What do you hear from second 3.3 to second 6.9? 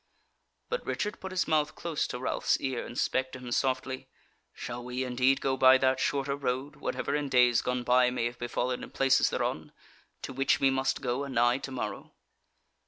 to him softly: "Shall we indeed go by that shorter road,